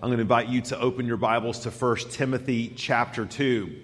[0.00, 3.74] I'm going to invite you to open your Bibles to 1 Timothy chapter 2.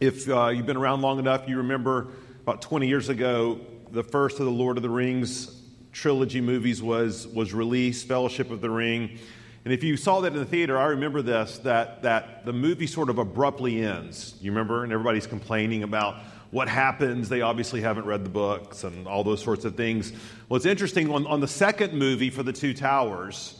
[0.00, 2.08] If uh, you've been around long enough, you remember
[2.40, 5.54] about 20 years ago, the first of the Lord of the Rings
[5.92, 9.18] trilogy movies was, was released, Fellowship of the Ring.
[9.66, 12.86] And if you saw that in the theater, I remember this that, that the movie
[12.86, 14.34] sort of abruptly ends.
[14.40, 14.82] You remember?
[14.82, 16.22] And everybody's complaining about
[16.52, 17.28] what happens.
[17.28, 20.10] They obviously haven't read the books and all those sorts of things.
[20.48, 23.58] Well, it's interesting on, on the second movie for the Two Towers,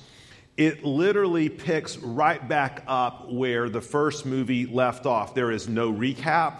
[0.57, 5.35] it literally picks right back up where the first movie left off.
[5.35, 6.57] There is no recap,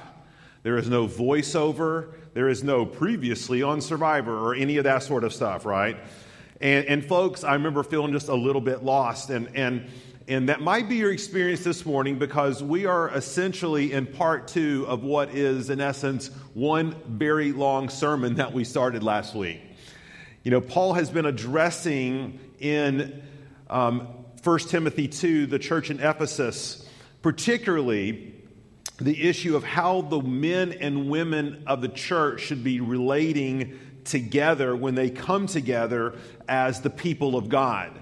[0.63, 5.25] there is no voiceover, there is no previously on Survivor or any of that sort
[5.25, 5.99] of stuff, right?
[6.61, 9.31] And, and folks, I remember feeling just a little bit lost.
[9.31, 9.91] And, and
[10.29, 14.87] and that might be your experience this morning because we are essentially in part two
[14.89, 19.61] of what is, in essence, one very long sermon that we started last week.
[20.45, 23.23] You know, Paul has been addressing in
[23.73, 24.07] um,
[24.45, 26.87] 1 Timothy 2, the church in Ephesus,
[27.23, 28.35] particularly
[29.01, 34.77] the issue of how the men and women of the church should be relating together
[34.77, 36.15] when they come together
[36.49, 37.99] as the people of God.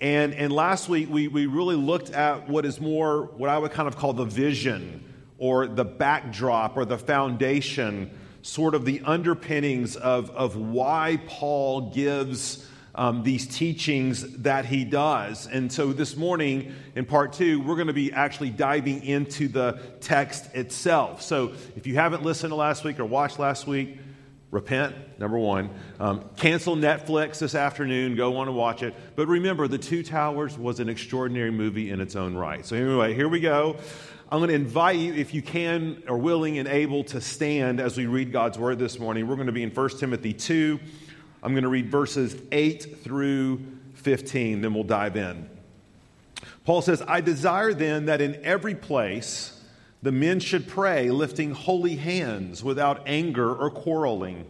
[0.00, 3.72] And, and last week, we, we really looked at what is more what I would
[3.72, 5.04] kind of call the vision
[5.38, 8.10] or the backdrop or the foundation,
[8.42, 15.46] sort of the underpinnings of, of why Paul gives um, these teachings that he does.
[15.46, 19.80] And so this morning, in part two, we're going to be actually diving into the
[20.00, 21.22] text itself.
[21.22, 23.98] So if you haven't listened to last week or watched last week,
[24.50, 25.68] Repent, number one.
[26.00, 28.16] Um, cancel Netflix this afternoon.
[28.16, 28.94] Go on and watch it.
[29.14, 32.64] But remember, The Two Towers was an extraordinary movie in its own right.
[32.64, 33.76] So, anyway, here we go.
[34.30, 37.98] I'm going to invite you, if you can, or willing and able, to stand as
[37.98, 39.28] we read God's word this morning.
[39.28, 40.80] We're going to be in 1 Timothy 2.
[41.42, 45.48] I'm going to read verses 8 through 15, then we'll dive in.
[46.64, 49.62] Paul says, I desire then that in every place,
[50.02, 54.44] the men should pray, lifting holy hands without anger or quarreling.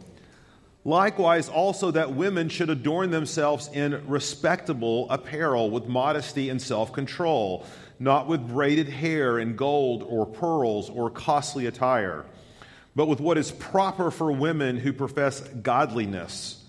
[0.84, 7.66] Likewise, also that women should adorn themselves in respectable apparel with modesty and self control,
[7.98, 12.24] not with braided hair and gold or pearls or costly attire,
[12.96, 16.57] but with what is proper for women who profess godliness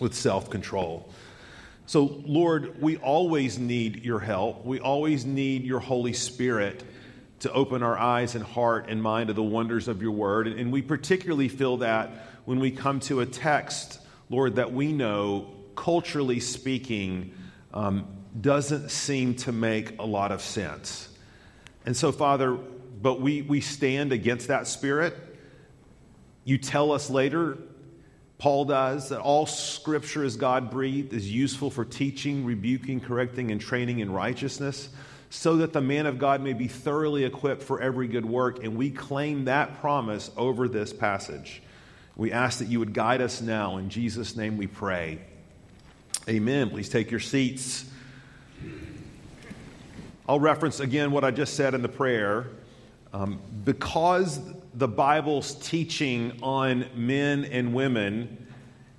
[0.00, 1.08] with self control.
[1.86, 4.64] So, Lord, we always need your help.
[4.64, 6.84] We always need your Holy Spirit
[7.40, 10.48] to open our eyes and heart and mind to the wonders of your word.
[10.48, 12.10] And we particularly feel that
[12.44, 17.32] when we come to a text, Lord, that we know, culturally speaking,
[17.72, 18.06] um,
[18.40, 21.08] doesn't seem to make a lot of sense.
[21.86, 22.52] And so, Father,
[23.00, 25.16] but we, we stand against that spirit.
[26.44, 27.58] You tell us later
[28.38, 33.60] Paul does, that all scripture is God breathed, is useful for teaching, rebuking, correcting, and
[33.60, 34.88] training in righteousness,
[35.28, 38.62] so that the man of God may be thoroughly equipped for every good work.
[38.62, 41.62] And we claim that promise over this passage.
[42.16, 43.76] We ask that you would guide us now.
[43.76, 45.18] In Jesus' name we pray.
[46.28, 46.70] Amen.
[46.70, 47.84] Please take your seats.
[50.28, 52.46] I'll reference again what I just said in the prayer.
[53.12, 54.38] Um, because
[54.78, 58.46] the Bible's teaching on men and women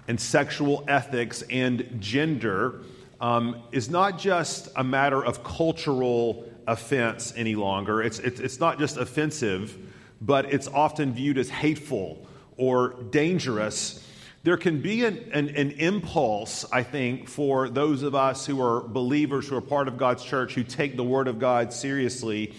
[0.09, 2.81] and sexual ethics and gender
[3.22, 8.03] um, is not just a matter of cultural offense any longer.
[8.03, 9.78] It's, it's, it's not just offensive,
[10.19, 14.06] but it's often viewed as hateful or dangerous.
[14.44, 18.81] There can be an, an, an, impulse, I think, for those of us who are
[18.81, 22.54] believers, who are part of God's church, who take the Word of God seriously.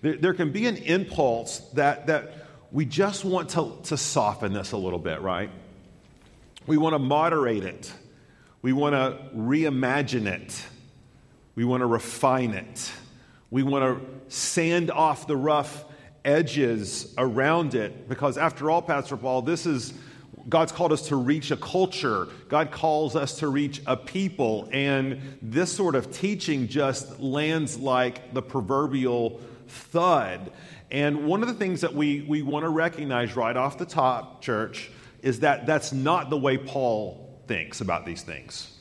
[0.00, 2.42] There, there can be an impulse that, that
[2.72, 5.50] we just want to, to soften this a little bit, right?
[6.66, 7.92] We want to moderate it.
[8.62, 10.64] We want to reimagine it.
[11.54, 12.90] We want to refine it.
[13.50, 15.84] We want to sand off the rough
[16.24, 19.92] edges around it because, after all, Pastor Paul, this is
[20.48, 22.28] God's called us to reach a culture.
[22.48, 24.68] God calls us to reach a people.
[24.72, 30.50] And this sort of teaching just lands like the proverbial thud.
[30.92, 34.42] And one of the things that we, we want to recognize right off the top,
[34.42, 34.90] church,
[35.22, 38.78] is that that's not the way Paul thinks about these things.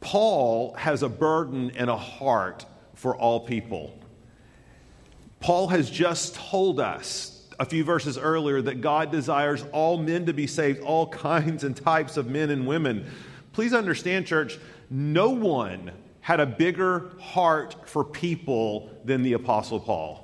[0.00, 2.64] Paul has a burden and a heart
[2.94, 3.98] for all people.
[5.40, 10.32] Paul has just told us a few verses earlier that God desires all men to
[10.32, 13.10] be saved, all kinds and types of men and women.
[13.52, 14.58] Please understand, church,
[14.88, 15.90] no one
[16.22, 20.21] had a bigger heart for people than the Apostle Paul.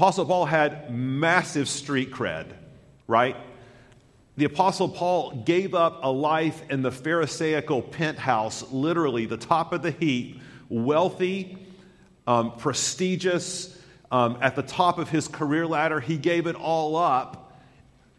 [0.00, 2.46] Apostle Paul had massive street cred,
[3.06, 3.36] right?
[4.38, 9.82] The Apostle Paul gave up a life in the Pharisaical penthouse, literally the top of
[9.82, 11.58] the heap, wealthy,
[12.26, 13.78] um, prestigious,
[14.10, 16.00] um, at the top of his career ladder.
[16.00, 17.52] He gave it all up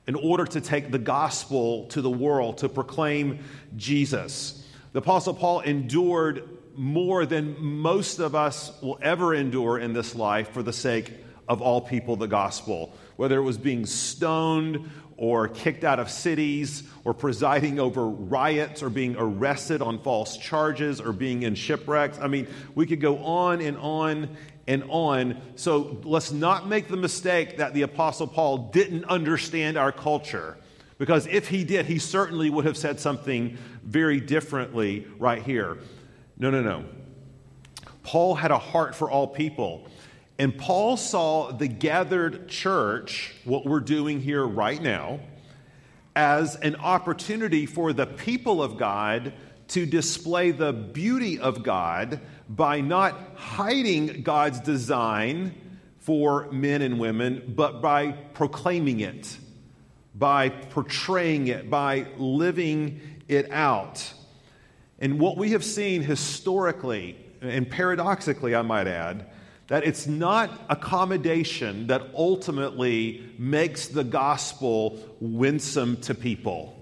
[0.06, 3.40] in order to take the gospel to the world, to proclaim
[3.76, 4.64] Jesus.
[4.94, 10.52] The Apostle Paul endured more than most of us will ever endure in this life
[10.52, 11.12] for the sake
[11.48, 16.84] of all people the gospel, whether it was being stoned or kicked out of cities
[17.04, 22.18] or presiding over riots or being arrested on false charges or being in shipwrecks.
[22.20, 24.36] I mean, we could go on and on
[24.68, 25.40] and on.
[25.56, 30.58] So let's not make the mistake that the Apostle Paul didn't understand our culture.
[30.98, 35.78] Because if he did, he certainly would have said something very differently right here.
[36.38, 36.86] No, no, no.
[38.04, 39.88] Paul had a heart for all people.
[40.42, 45.20] And Paul saw the gathered church, what we're doing here right now,
[46.16, 49.34] as an opportunity for the people of God
[49.68, 55.54] to display the beauty of God by not hiding God's design
[56.00, 59.38] for men and women, but by proclaiming it,
[60.16, 64.12] by portraying it, by living it out.
[64.98, 69.28] And what we have seen historically, and paradoxically, I might add,
[69.72, 76.78] that it's not accommodation that ultimately makes the gospel winsome to people.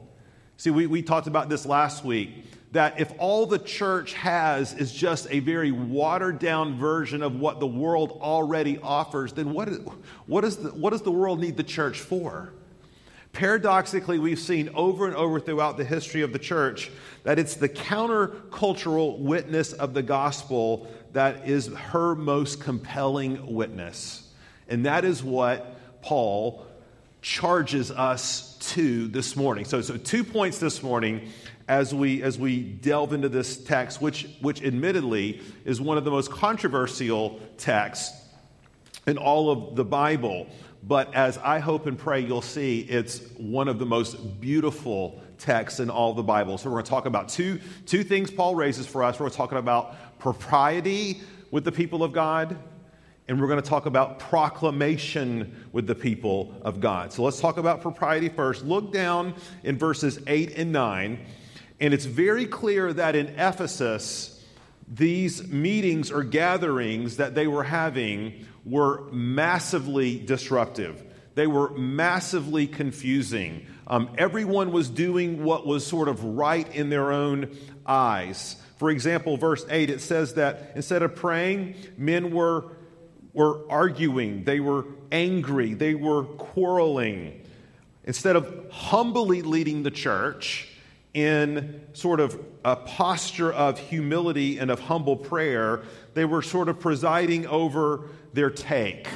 [0.58, 2.32] See, we, we talked about this last week
[2.72, 7.60] that if all the church has is just a very watered down version of what
[7.60, 9.70] the world already offers, then what,
[10.26, 12.52] what, is the, what does the world need the church for?
[13.34, 16.92] Paradoxically, we've seen over and over throughout the history of the church
[17.24, 24.28] that it's the countercultural witness of the gospel that is her most compelling witness.
[24.68, 26.66] And that is what Paul
[27.22, 29.66] charges us to this morning.
[29.66, 31.30] So, so two points this morning
[31.68, 36.12] as we as we delve into this text, which which admittedly is one of the
[36.12, 38.20] most controversial texts
[39.06, 40.48] in all of the Bible.
[40.84, 45.80] But as I hope and pray you'll see, it's one of the most beautiful texts
[45.80, 46.58] in all the Bible.
[46.58, 49.20] So we're going to talk about two, two things Paul raises for us.
[49.20, 51.22] We're talking about propriety
[51.52, 52.58] with the people of God,
[53.28, 57.12] and we're going to talk about proclamation with the people of God.
[57.12, 58.66] So let's talk about propriety first.
[58.66, 59.34] Look down
[59.64, 61.20] in verses 8 and 9,
[61.80, 64.46] and it's very clear that in Ephesus,
[64.88, 71.04] these meetings or gatherings that they were having were massively disruptive.
[71.36, 73.66] They were massively confusing.
[73.88, 78.58] Um, everyone was doing what was sort of right in their own eyes.
[78.78, 82.66] For example, verse 8, it says that instead of praying, men were,
[83.34, 87.42] were arguing, they were angry, they were quarreling.
[88.04, 90.70] Instead of humbly leading the church
[91.14, 95.82] in sort of a posture of humility and of humble prayer,
[96.20, 99.08] they were sort of presiding over their take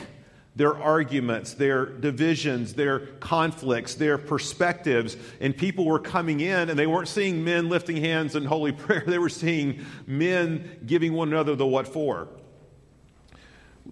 [0.55, 5.17] their arguments, their divisions, their conflicts, their perspectives.
[5.41, 9.03] And people were coming in and they weren't seeing men lifting hands in holy prayer.
[9.05, 12.27] They were seeing men giving one another the what for.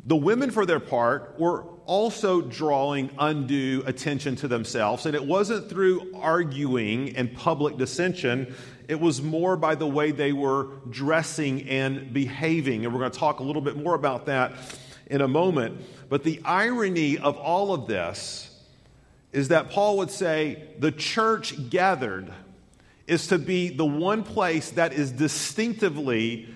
[0.06, 5.06] The women, for their part, were also drawing undue attention to themselves.
[5.06, 8.56] And it wasn't through arguing and public dissension,
[8.88, 12.86] it was more by the way they were dressing and behaving.
[12.86, 14.54] And we're going to talk a little bit more about that
[15.08, 15.82] in a moment.
[16.10, 18.48] But the irony of all of this
[19.32, 22.34] is that Paul would say the church gathered
[23.08, 26.48] is to be the one place that is distinctively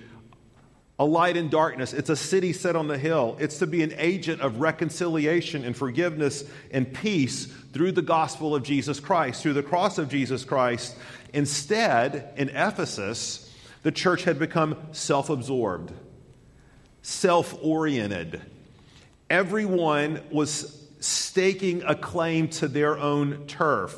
[0.97, 1.93] a light in darkness.
[1.93, 3.35] It's a city set on the hill.
[3.39, 8.63] It's to be an agent of reconciliation and forgiveness and peace through the gospel of
[8.63, 10.95] Jesus Christ, through the cross of Jesus Christ.
[11.35, 15.91] Instead, in Ephesus, the church had become self absorbed
[17.01, 18.41] self oriented.
[19.29, 23.95] Everyone was staking a claim to their own turf.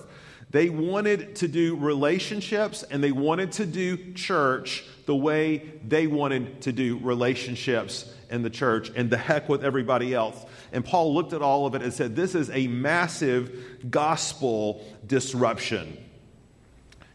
[0.50, 6.62] They wanted to do relationships and they wanted to do church the way they wanted
[6.64, 10.44] to do relationships in the church, and the heck with everybody else.
[10.74, 15.98] And Paul looked at all of it and said, This is a massive gospel disruption.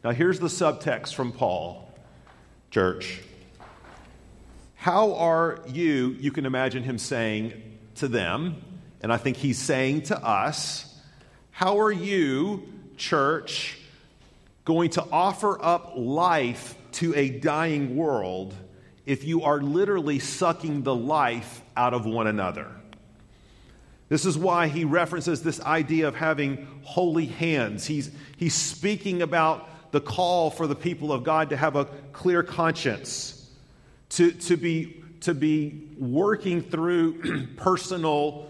[0.05, 1.89] Now, here's the subtext from Paul
[2.73, 3.21] church.
[4.75, 7.53] How are you, you can imagine him saying
[7.97, 8.61] to them,
[9.01, 10.93] and I think he's saying to us,
[11.53, 12.65] how are you,
[12.97, 13.79] church,
[14.65, 18.55] going to offer up life to a dying world
[19.07, 22.73] if you are literally sucking the life out of one another?
[24.09, 27.87] This is why he references this idea of having holy hands.
[27.87, 32.43] He's, he's speaking about the call for the people of God to have a clear
[32.43, 33.51] conscience
[34.11, 38.49] to, to, be, to be working through personal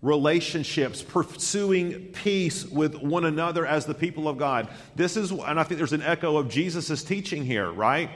[0.00, 4.68] relationships, pursuing peace with one another as the people of God.
[4.96, 8.10] This is, and I think there's an echo of Jesus' teaching here, right?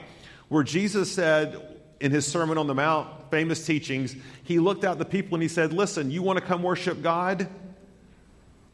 [0.49, 5.05] Where Jesus said in his Sermon on the Mount, famous teachings, he looked at the
[5.05, 7.47] people and he said, Listen, you want to come worship God,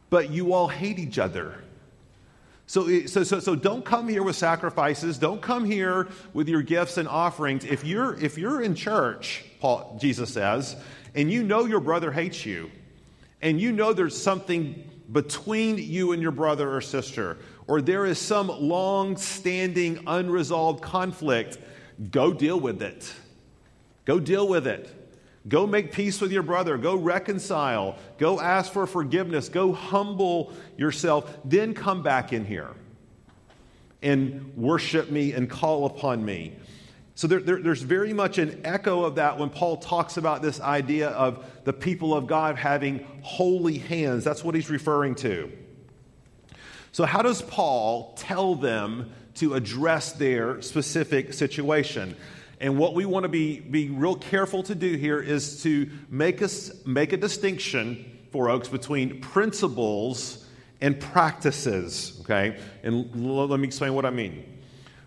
[0.10, 1.64] but you all hate each other.
[2.70, 5.18] So, so, so, so don't come here with sacrifices.
[5.18, 7.66] Don't come here with your gifts and offerings.
[7.66, 10.76] If you're, if you're in church, Paul, Jesus says,
[11.16, 12.70] and you know your brother hates you,
[13.42, 18.20] and you know there's something between you and your brother or sister, or there is
[18.20, 21.58] some long standing unresolved conflict,
[22.12, 23.12] go deal with it.
[24.06, 24.99] Go deal with it.
[25.48, 26.78] Go make peace with your brother.
[26.78, 27.98] Go reconcile.
[28.18, 29.50] Go ask for forgiveness.
[29.50, 31.34] Go humble yourself.
[31.46, 32.72] Then come back in here
[34.02, 36.54] and worship me and call upon me.
[37.16, 40.62] So there, there, there's very much an echo of that when Paul talks about this
[40.62, 44.24] idea of the people of God having holy hands.
[44.24, 45.52] That's what he's referring to.
[46.92, 52.16] So, how does Paul tell them to address their specific situation?
[52.60, 56.42] And what we want to be, be real careful to do here is to make,
[56.42, 60.46] us, make a distinction for Oaks between principles
[60.82, 62.60] and practices, okay?
[62.84, 64.44] And let me explain what I mean.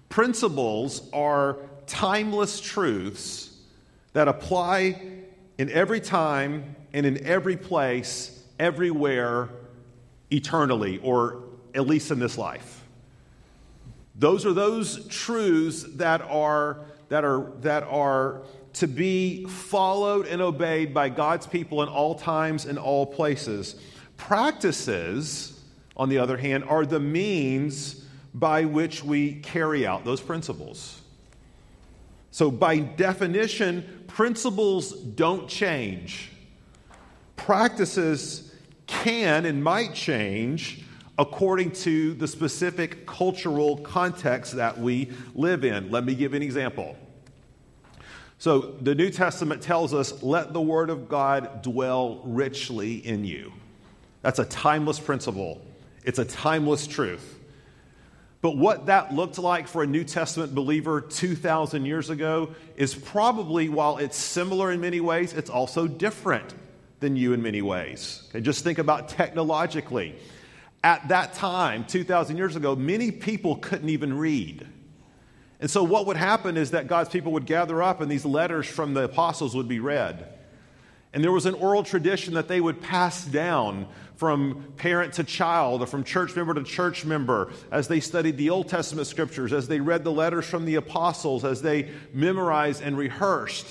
[0.09, 3.57] Principles are timeless truths
[4.13, 5.01] that apply
[5.59, 9.51] in every time and in every place, everywhere,
[10.31, 11.45] eternally, or
[11.75, 12.85] at least in this life.
[14.15, 18.41] Those are those truths that are that are, that are
[18.73, 23.75] to be followed and obeyed by God's people in all times and all places.
[24.17, 25.61] Practices,
[25.95, 31.03] on the other hand, are the means by which we carry out those principles.
[32.31, 36.31] So, by definition, principles don't change.
[37.37, 38.55] Practices
[38.87, 40.83] can and might change
[41.19, 45.91] according to the specific cultural context that we live in.
[45.91, 46.97] Let me give an example.
[48.43, 53.53] So, the New Testament tells us, let the Word of God dwell richly in you.
[54.23, 55.65] That's a timeless principle,
[56.03, 57.39] it's a timeless truth.
[58.41, 63.69] But what that looked like for a New Testament believer 2,000 years ago is probably,
[63.69, 66.53] while it's similar in many ways, it's also different
[66.99, 68.29] than you in many ways.
[68.41, 70.17] Just think about technologically.
[70.83, 74.67] At that time, 2,000 years ago, many people couldn't even read.
[75.63, 78.67] And so, what would happen is that God's people would gather up and these letters
[78.67, 80.27] from the apostles would be read.
[81.13, 85.81] And there was an oral tradition that they would pass down from parent to child
[85.81, 89.69] or from church member to church member as they studied the Old Testament scriptures, as
[89.69, 93.67] they read the letters from the apostles, as they memorized and rehearsed.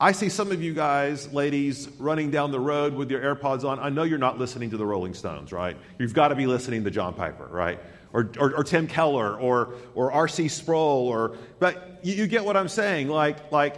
[0.00, 3.78] I see some of you guys, ladies, running down the road with your AirPods on.
[3.78, 5.76] I know you're not listening to the Rolling Stones, right?
[5.98, 7.78] You've got to be listening to John Piper, right?
[8.16, 10.48] Or, or, or Tim Keller or, or R.C.
[10.48, 11.06] Sproul.
[11.06, 13.08] Or, but you, you get what I'm saying.
[13.08, 13.76] Like, like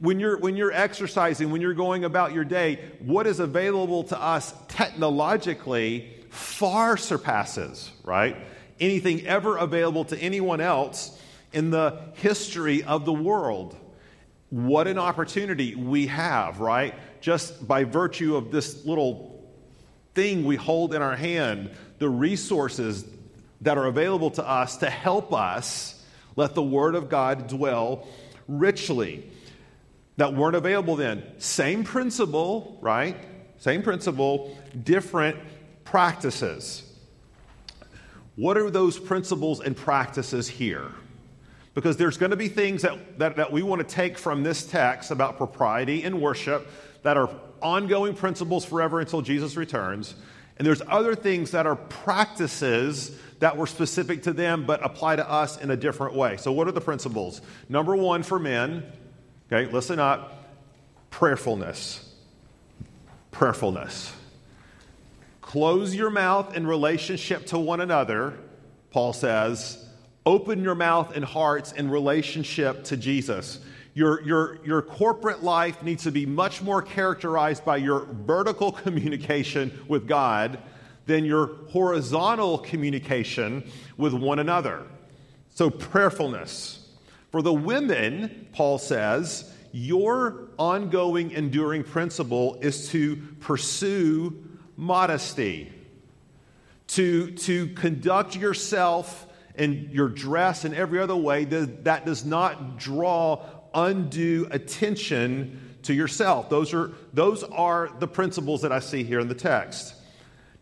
[0.00, 4.20] when, you're, when you're exercising, when you're going about your day, what is available to
[4.20, 8.36] us technologically far surpasses, right?
[8.80, 11.16] Anything ever available to anyone else
[11.52, 13.76] in the history of the world.
[14.50, 16.96] What an opportunity we have, right?
[17.20, 19.40] Just by virtue of this little
[20.14, 23.04] thing we hold in our hand, the resources
[23.62, 26.00] that are available to us to help us
[26.36, 28.06] let the Word of God dwell
[28.48, 29.28] richly.
[30.16, 31.22] That weren't available then.
[31.38, 33.16] Same principle, right?
[33.58, 35.38] Same principle, different
[35.84, 36.82] practices.
[38.36, 40.90] What are those principles and practices here?
[41.74, 44.66] Because there's going to be things that, that, that we want to take from this
[44.66, 46.68] text about propriety and worship
[47.02, 47.30] that are
[47.62, 50.14] ongoing principles forever until Jesus returns.
[50.58, 55.28] And there's other things that are practices that were specific to them but apply to
[55.28, 56.36] us in a different way.
[56.36, 57.42] So, what are the principles?
[57.68, 58.84] Number one for men,
[59.52, 60.46] okay, listen up
[61.10, 62.08] prayerfulness.
[63.32, 64.12] Prayerfulness.
[65.40, 68.38] Close your mouth in relationship to one another,
[68.92, 69.88] Paul says,
[70.24, 73.58] Open your mouth and hearts in relationship to Jesus.
[73.94, 79.84] Your, your, your corporate life needs to be much more characterized by your vertical communication
[79.88, 80.60] with God
[81.06, 84.86] than your horizontal communication with one another.
[85.50, 86.78] So, prayerfulness.
[87.30, 94.36] For the women, Paul says, your ongoing, enduring principle is to pursue
[94.76, 95.72] modesty,
[96.88, 102.78] to, to conduct yourself and your dress and every other way that, that does not
[102.78, 103.44] draw
[103.74, 106.48] undue attention to yourself.
[106.48, 109.94] Those are, those are the principles that I see here in the text.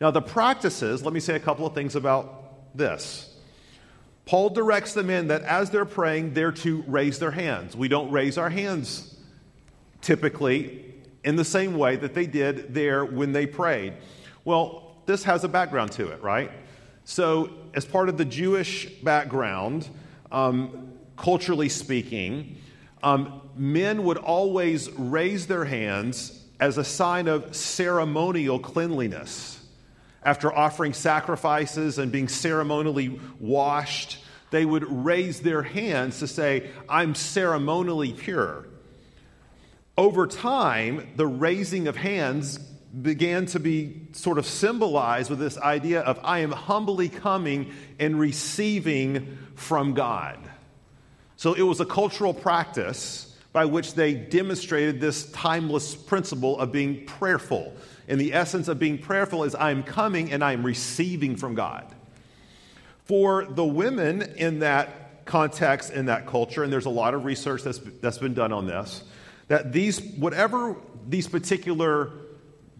[0.00, 3.26] Now, the practices, let me say a couple of things about this.
[4.24, 7.76] Paul directs them in that as they're praying, they're to raise their hands.
[7.76, 9.14] We don't raise our hands
[10.00, 13.94] typically in the same way that they did there when they prayed.
[14.44, 16.50] Well, this has a background to it, right?
[17.04, 19.88] So, as part of the Jewish background,
[20.32, 22.56] um, culturally speaking,
[23.02, 29.59] um, men would always raise their hands as a sign of ceremonial cleanliness.
[30.22, 34.18] After offering sacrifices and being ceremonially washed,
[34.50, 38.66] they would raise their hands to say, I'm ceremonially pure.
[39.96, 46.00] Over time, the raising of hands began to be sort of symbolized with this idea
[46.00, 50.38] of I am humbly coming and receiving from God.
[51.36, 57.04] So it was a cultural practice by which they demonstrated this timeless principle of being
[57.06, 57.74] prayerful.
[58.10, 61.86] And the essence of being prayerful is I'm coming and I'm receiving from God.
[63.04, 67.62] For the women in that context, in that culture, and there's a lot of research
[67.62, 69.04] that's, that's been done on this,
[69.46, 70.74] that these, whatever
[71.08, 72.10] these particular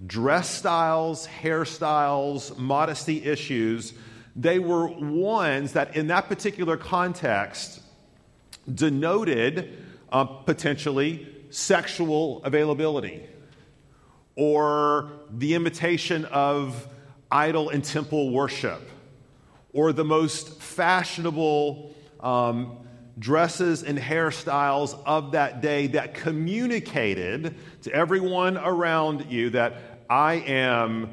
[0.04, 3.94] dress styles, hairstyles, modesty issues,
[4.34, 7.80] they were ones that in that particular context
[8.72, 9.78] denoted
[10.10, 13.22] uh, potentially sexual availability
[14.40, 16.88] or the imitation of
[17.30, 18.80] idol and temple worship
[19.74, 22.78] or the most fashionable um,
[23.18, 29.74] dresses and hairstyles of that day that communicated to everyone around you that
[30.08, 31.10] I am,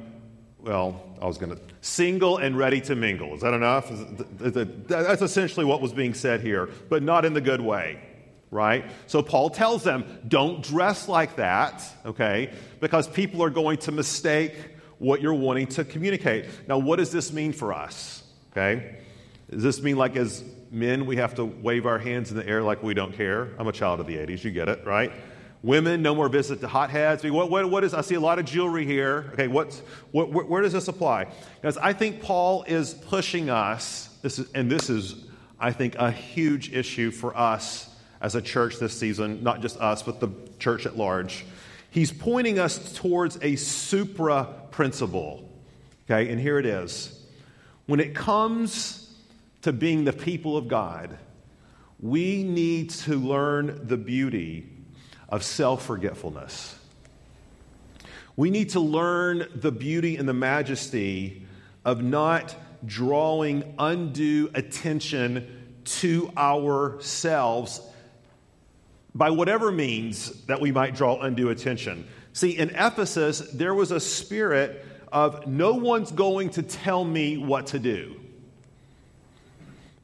[0.60, 3.36] well, I was going to, single and ready to mingle.
[3.36, 3.92] Is that enough?
[4.38, 8.00] That's essentially what was being said here, but not in the good way,
[8.52, 8.86] right?
[9.08, 14.56] So Paul tells them, don't dress like that, okay, because people are going to mistake
[15.00, 16.46] what you're wanting to communicate.
[16.68, 18.98] Now, what does this mean for us, okay?
[19.50, 22.64] Does this mean like as men we have to wave our hands in the air
[22.64, 23.50] like we don't care?
[23.60, 25.12] I'm a child of the 80s, you get it, right?
[25.64, 27.24] Women, no more visit to hotheads.
[27.24, 29.32] What, what, what is, I see a lot of jewelry here.
[29.34, 29.80] Okay, what's,
[30.12, 31.28] what, where, where does this apply?
[31.60, 35.16] Because I think Paul is pushing us, this is, and this is,
[35.60, 37.87] I think, a huge issue for us
[38.22, 41.46] as a church this season, not just us, but the church at large.
[41.90, 45.50] He's pointing us towards a supra principle.
[46.06, 47.26] Okay, and here it is.
[47.86, 49.14] When it comes
[49.62, 51.18] to being the people of God,
[52.00, 54.70] we need to learn the beauty
[55.30, 56.78] of self forgetfulness.
[58.36, 61.46] We need to learn the beauty and the majesty
[61.84, 67.82] of not drawing undue attention to ourselves
[69.18, 72.08] by whatever means that we might draw undue attention.
[72.34, 77.68] See, in Ephesus, there was a spirit of no one's going to tell me what
[77.68, 78.16] to do.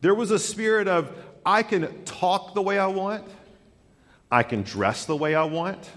[0.02, 3.24] There was a spirit of I can talk the way I want.
[4.32, 5.90] I can dress the way I want.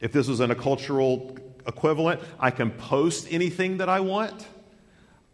[0.00, 4.46] If this was in a cultural equivalent, I can post anything that I want.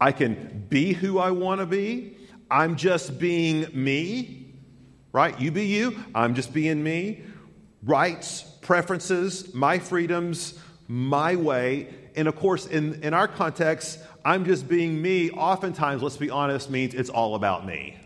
[0.01, 2.17] I can be who I want to be.
[2.51, 4.48] I'm just being me,
[5.19, 5.41] right?
[5.41, 5.99] You be you.
[6.15, 7.25] I'm just being me.
[7.83, 11.89] Rights, preferences, my freedoms, my way.
[12.15, 16.71] And of course, in, in our context, I'm just being me, oftentimes, let's be honest,
[16.71, 17.97] means it's all about me.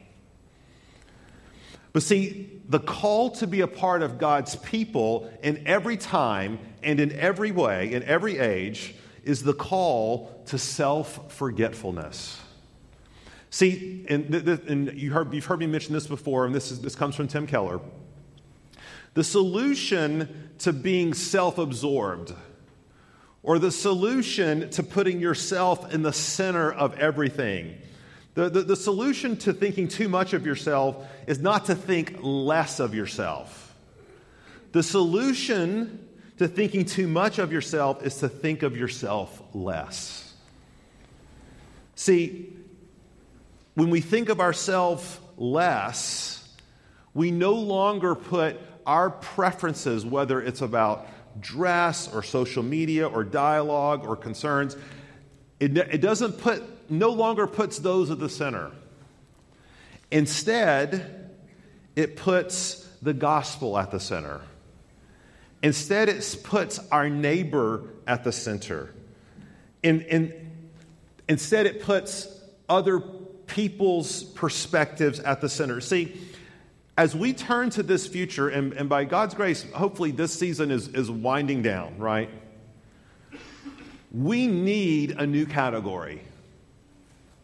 [1.93, 6.99] But see, the call to be a part of God's people in every time and
[6.99, 12.41] in every way, in every age, is the call to self forgetfulness.
[13.53, 16.95] See, and, and you heard, you've heard me mention this before, and this, is, this
[16.95, 17.81] comes from Tim Keller.
[19.13, 22.35] The solution to being self absorbed,
[23.43, 27.77] or the solution to putting yourself in the center of everything,
[28.33, 32.81] the, the, the, solution to thinking too much of yourself is not to think less
[32.81, 33.75] of yourself.
[34.73, 40.33] The solution to thinking too much of yourself is to think of yourself less.
[41.97, 42.57] See,
[43.75, 46.49] when we think of ourselves less,
[47.15, 51.07] we no longer put our preferences, whether it's about
[51.41, 54.77] dress or social media or dialogue or concerns,
[55.61, 58.71] it, it doesn't put, no longer puts those at the center.
[60.11, 61.31] Instead,
[61.97, 64.41] it puts the gospel at the center.
[65.63, 68.93] Instead, it puts our neighbor at the center.
[69.83, 70.61] In, in,
[71.29, 72.29] instead, it puts
[72.69, 73.03] other
[73.53, 75.81] people's perspectives at the center.
[75.81, 76.19] See,
[76.97, 80.89] as we turn to this future, and, and by God's grace, hopefully this season is,
[80.89, 82.31] is winding down, right?
[84.11, 86.23] We need a new category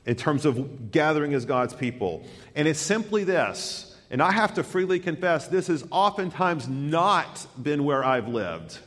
[0.06, 2.26] in terms of gathering as God's people.
[2.54, 3.94] And it's simply this.
[4.10, 8.78] And I have to freely confess, this has oftentimes not been where I've lived.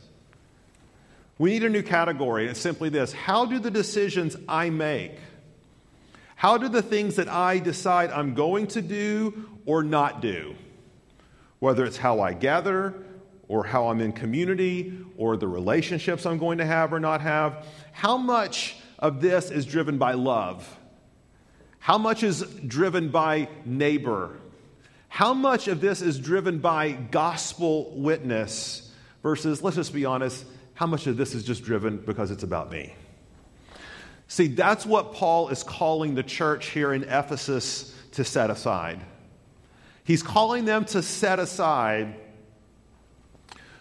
[1.38, 2.42] We need a new category.
[2.42, 5.12] and It's simply this How do the decisions I make,
[6.42, 10.56] how do the things that I decide I'm going to do or not do,
[11.60, 12.94] whether it's how I gather
[13.46, 17.64] or how I'm in community or the relationships I'm going to have or not have,
[17.92, 20.68] how much of this is driven by love?
[21.78, 24.36] How much is driven by neighbor?
[25.06, 30.88] How much of this is driven by gospel witness versus, let's just be honest, how
[30.88, 32.94] much of this is just driven because it's about me?
[34.32, 38.98] See, that's what Paul is calling the church here in Ephesus to set aside.
[40.04, 42.14] He's calling them to set aside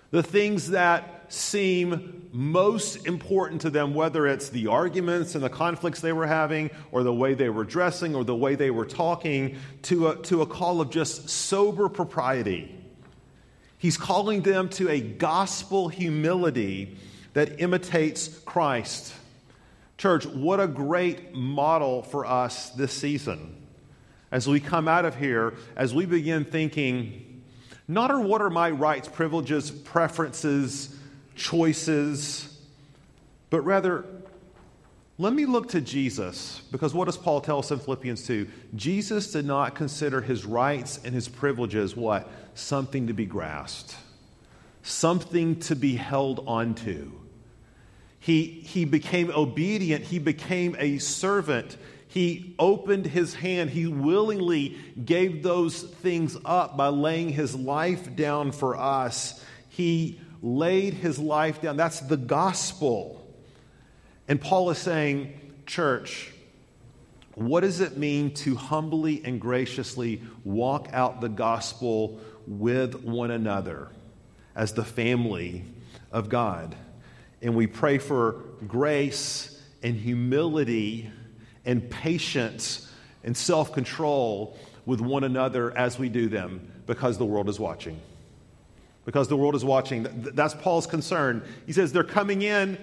[0.09, 6.01] the things that seem most important to them, whether it's the arguments and the conflicts
[6.01, 9.55] they were having, or the way they were dressing, or the way they were talking,
[9.83, 12.75] to a, to a call of just sober propriety.
[13.77, 16.97] He's calling them to a gospel humility
[17.31, 19.13] that imitates Christ.
[20.01, 23.55] Church, what a great model for us this season
[24.31, 27.43] as we come out of here, as we begin thinking,
[27.87, 30.97] not are what are my rights, privileges, preferences,
[31.35, 32.59] choices,
[33.51, 34.03] but rather,
[35.19, 38.47] let me look to Jesus, because what does Paul tell us in Philippians 2?
[38.75, 42.27] Jesus did not consider his rights and his privileges what?
[42.55, 43.95] Something to be grasped,
[44.81, 47.20] something to be held onto.
[48.21, 51.75] He, he became obedient, he became a servant,
[52.11, 53.69] he opened his hand.
[53.69, 59.41] He willingly gave those things up by laying his life down for us.
[59.69, 61.77] He laid his life down.
[61.77, 63.25] That's the gospel.
[64.27, 66.33] And Paul is saying, church,
[67.35, 73.87] what does it mean to humbly and graciously walk out the gospel with one another
[74.53, 75.63] as the family
[76.11, 76.75] of God?
[77.41, 81.09] And we pray for grace and humility
[81.65, 82.91] and patience
[83.23, 87.99] and self control with one another as we do them because the world is watching.
[89.05, 90.07] Because the world is watching.
[90.33, 91.43] That's Paul's concern.
[91.65, 92.77] He says they're coming in,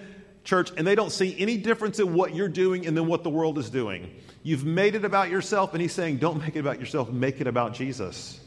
[0.45, 3.31] church, and they don't see any difference in what you're doing and then what the
[3.31, 4.11] world is doing.
[4.43, 7.47] You've made it about yourself, and he's saying, don't make it about yourself, make it
[7.47, 8.41] about Jesus.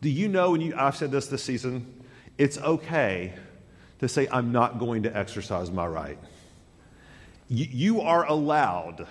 [0.00, 2.02] Do you know, and you, I've said this this season,
[2.38, 3.34] it's okay
[4.02, 6.18] to say, I'm not going to exercise my right.
[7.48, 9.06] You, are allowed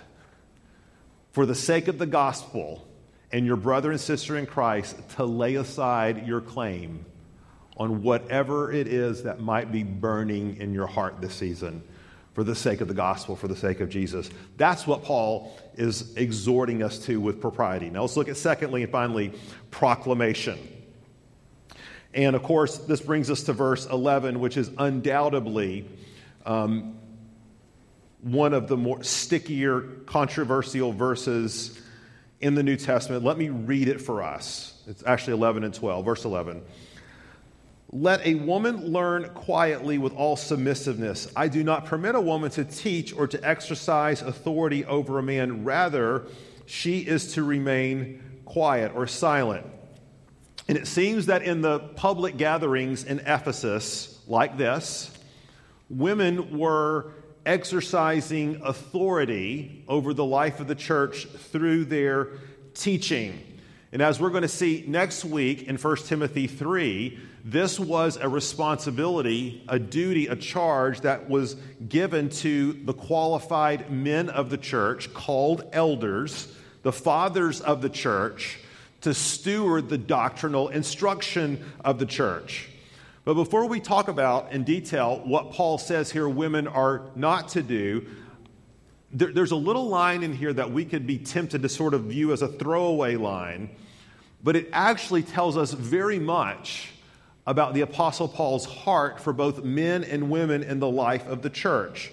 [1.32, 2.86] for the sake of the gospel
[3.32, 7.06] and your brother and sister in Christ to lay aside your claim
[7.77, 11.84] on whatever it is that might be burning in your heart this season
[12.34, 14.30] for the sake of the gospel, for the sake of Jesus.
[14.58, 17.89] That's what Paul is exhorting us to with propriety.
[17.89, 19.32] Now let's look at secondly and finally
[19.69, 20.60] proclamation.
[22.13, 25.86] And of course, this brings us to verse 11, which is undoubtedly
[26.45, 26.97] um,
[28.21, 31.80] one of the more stickier, controversial verses
[32.39, 33.24] in the New Testament.
[33.24, 34.82] Let me read it for us.
[34.88, 36.06] It's actually 11 and 12.
[36.06, 36.62] Verse 11.
[37.93, 41.32] Let a woman learn quietly with all submissiveness.
[41.36, 45.65] I do not permit a woman to teach or to exercise authority over a man.
[45.65, 46.24] Rather,
[46.65, 49.65] she is to remain quiet or silent.
[50.67, 55.12] And it seems that in the public gatherings in Ephesus, like this,
[55.89, 57.12] women were
[57.45, 62.30] exercising authority over the life of the church through their
[62.74, 63.41] teaching.
[63.91, 68.30] And as we're going to see next week in 1 Timothy 3, this was a
[68.30, 71.56] responsibility, a duty, a charge that was
[71.89, 76.47] given to the qualified men of the church, called elders,
[76.84, 78.60] the fathers of the church,
[79.01, 82.69] to steward the doctrinal instruction of the church.
[83.23, 87.61] But before we talk about in detail what Paul says here women are not to
[87.61, 88.05] do,
[89.11, 92.05] there, there's a little line in here that we could be tempted to sort of
[92.05, 93.69] view as a throwaway line,
[94.43, 96.89] but it actually tells us very much
[97.45, 101.49] about the Apostle Paul's heart for both men and women in the life of the
[101.49, 102.11] church.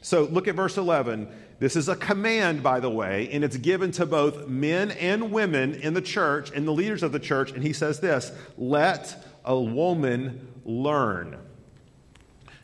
[0.00, 1.28] So look at verse 11.
[1.58, 5.74] This is a command, by the way, and it's given to both men and women
[5.74, 7.50] in the church and the leaders of the church.
[7.50, 11.36] And he says this let a woman learn.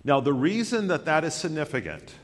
[0.05, 2.15] Now, the reason that that is significant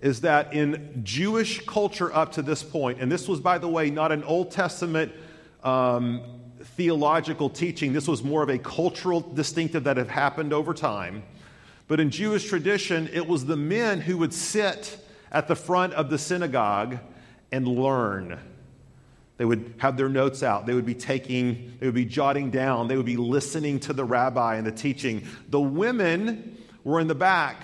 [0.00, 3.90] is that in Jewish culture up to this point, and this was, by the way,
[3.90, 5.10] not an Old Testament
[5.64, 6.22] um,
[6.76, 11.24] theological teaching, this was more of a cultural distinctive that had happened over time.
[11.88, 14.98] But in Jewish tradition, it was the men who would sit
[15.30, 16.98] at the front of the synagogue
[17.52, 18.38] and learn.
[19.36, 20.66] They would have their notes out.
[20.66, 22.88] They would be taking, they would be jotting down.
[22.88, 25.24] They would be listening to the rabbi and the teaching.
[25.48, 27.62] The women were in the back,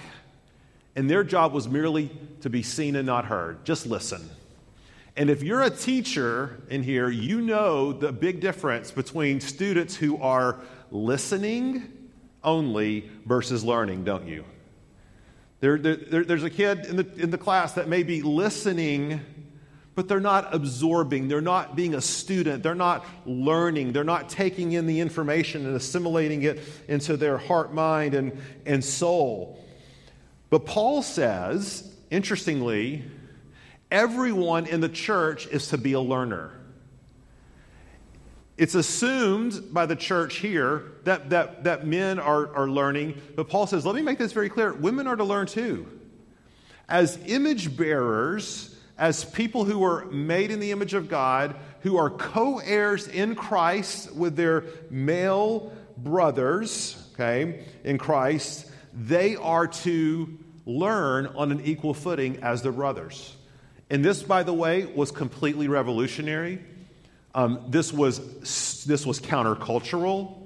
[0.95, 2.11] and their job was merely
[2.43, 3.65] to be seen and not heard.
[3.65, 4.29] Just listen.
[5.17, 10.21] And if you're a teacher in here, you know the big difference between students who
[10.21, 12.11] are listening
[12.43, 14.45] only versus learning, don't you?
[15.65, 19.23] There, there, there's a kid in the, in the class that may be listening,
[19.95, 21.29] but they're not absorbing.
[21.29, 22.63] They're not being a student.
[22.63, 23.95] They're not learning.
[23.95, 28.85] They're not taking in the information and assimilating it into their heart, mind, and, and
[28.85, 29.59] soul.
[30.51, 33.03] But Paul says, interestingly,
[33.91, 36.53] everyone in the church is to be a learner.
[38.57, 43.67] It's assumed by the church here that, that, that men are, are learning, but Paul
[43.67, 45.87] says, let me make this very clear women are to learn too.
[46.89, 52.11] As image bearers, as people who are made in the image of God, who are
[52.11, 61.27] co heirs in Christ with their male brothers, okay, in Christ, they are to learn
[61.27, 63.37] on an equal footing as their brothers.
[63.91, 66.65] And this, by the way, was completely revolutionary.
[67.35, 70.41] Um, this, was, this was countercultural.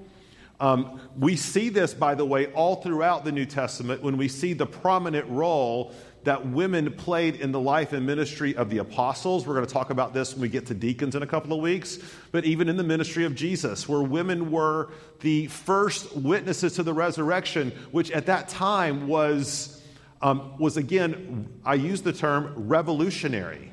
[0.60, 4.54] Um, we see this, by the way, all throughout the New Testament when we see
[4.54, 9.46] the prominent role that women played in the life and ministry of the apostles.
[9.46, 11.60] We're going to talk about this when we get to deacons in a couple of
[11.60, 11.98] weeks.
[12.32, 16.92] But even in the ministry of Jesus, where women were the first witnesses to the
[16.92, 19.80] resurrection, which at that time was,
[20.20, 23.72] um, was again, I use the term revolutionary.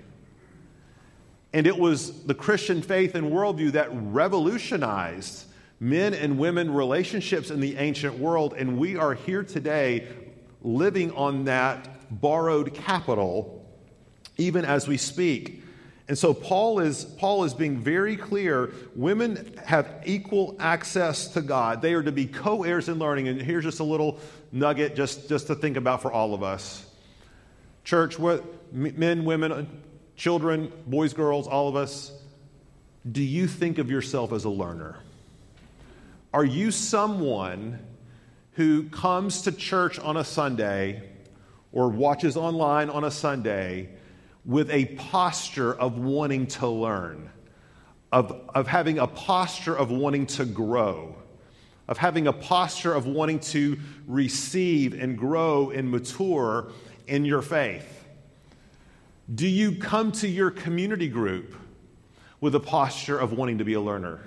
[1.56, 5.46] And it was the Christian faith and worldview that revolutionized
[5.80, 8.54] men and women relationships in the ancient world.
[8.58, 10.06] And we are here today
[10.62, 13.66] living on that borrowed capital,
[14.36, 15.64] even as we speak.
[16.10, 21.82] And so Paul is, Paul is being very clear women have equal access to God.
[21.82, 23.30] They are to be co heirs in learning.
[23.30, 24.20] And here's just a little
[24.52, 26.86] nugget just, just to think about for all of us.
[27.86, 29.84] Church, what, men, women,
[30.16, 32.12] children, boys, girls, all of us,
[33.12, 34.98] do you think of yourself as a learner?
[36.34, 37.80] Are you someone
[38.54, 41.04] who comes to church on a Sunday
[41.72, 43.90] or watches online on a Sunday
[44.46, 47.30] with a posture of wanting to learn,
[48.12, 51.16] of, of having a posture of wanting to grow,
[51.88, 56.72] of having a posture of wanting to receive and grow and mature
[57.08, 58.05] in your faith?
[59.34, 61.56] Do you come to your community group
[62.40, 64.20] with a posture of wanting to be a learner?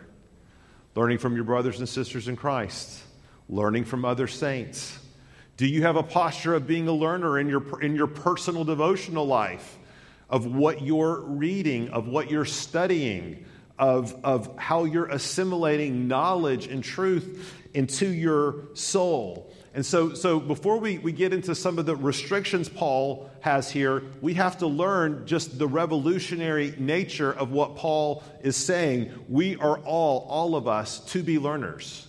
[0.96, 3.00] Learning from your brothers and sisters in Christ,
[3.48, 4.98] learning from other saints.
[5.56, 9.24] Do you have a posture of being a learner in your, in your personal devotional
[9.24, 9.78] life,
[10.28, 13.44] of what you're reading, of what you're studying,
[13.78, 19.54] of, of how you're assimilating knowledge and truth into your soul?
[19.74, 24.02] And so, so before we, we get into some of the restrictions Paul has here,
[24.20, 29.12] we have to learn just the revolutionary nature of what Paul is saying.
[29.28, 32.06] We are all, all of us, to be learners.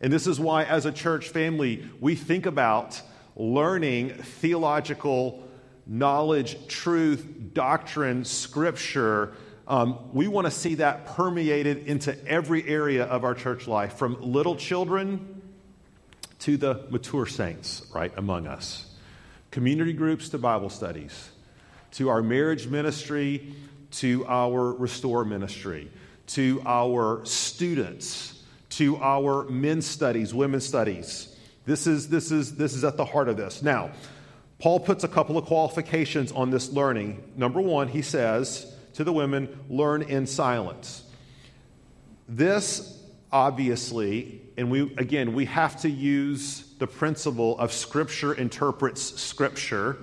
[0.00, 3.00] And this is why, as a church family, we think about
[3.36, 5.44] learning theological
[5.86, 9.34] knowledge, truth, doctrine, scripture.
[9.66, 14.16] Um, we want to see that permeated into every area of our church life, from
[14.20, 15.37] little children
[16.40, 18.86] to the mature saints, right, among us.
[19.50, 21.30] Community groups to Bible studies,
[21.92, 23.54] to our marriage ministry,
[23.90, 25.90] to our restore ministry,
[26.28, 31.34] to our students, to our men's studies, women's studies.
[31.64, 33.62] This is, this is, this is at the heart of this.
[33.62, 33.90] Now,
[34.58, 37.32] Paul puts a couple of qualifications on this learning.
[37.36, 41.04] Number one, he says to the women, learn in silence.
[42.28, 49.96] This obviously, and we again, we have to use the principle of Scripture interprets Scripture.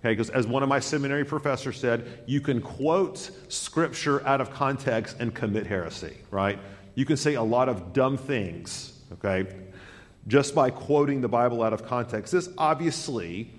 [0.00, 4.52] Okay, because as one of my seminary professors said, you can quote scripture out of
[4.52, 6.60] context and commit heresy, right?
[6.94, 9.46] You can say a lot of dumb things, okay,
[10.28, 12.32] just by quoting the Bible out of context.
[12.32, 13.50] This obviously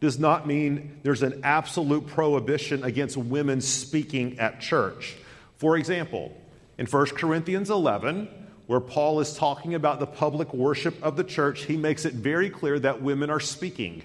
[0.00, 5.16] does not mean there's an absolute prohibition against women speaking at church.
[5.56, 6.32] For example,
[6.78, 8.28] in 1 Corinthians 11,
[8.68, 12.50] where Paul is talking about the public worship of the church, he makes it very
[12.50, 14.02] clear that women are speaking,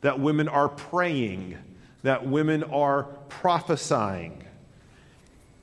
[0.00, 1.56] that women are praying,
[2.02, 4.42] that women are prophesying.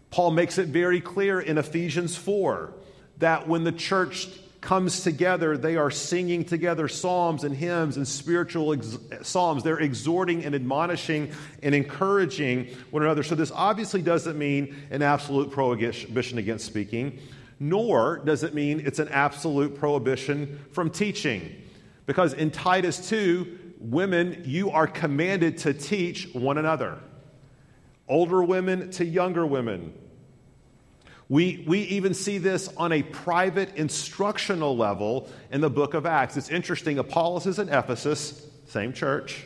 [0.10, 2.74] Paul makes it very clear in Ephesians 4
[3.17, 4.30] that when the church
[4.62, 9.63] comes together, they are singing together psalms and hymns and spiritual ex- psalms.
[9.63, 13.24] They're exhorting and admonishing and encouraging one another.
[13.24, 17.20] So, this obviously doesn't mean an absolute prohibition against speaking,
[17.60, 21.63] nor does it mean it's an absolute prohibition from teaching.
[22.06, 27.00] Because in Titus 2, women, you are commanded to teach one another.
[28.08, 29.93] Older women to younger women,
[31.30, 36.38] we, we even see this on a private instructional level in the book of Acts.
[36.38, 37.00] It's interesting.
[37.00, 39.46] Apollos is in Ephesus, same church.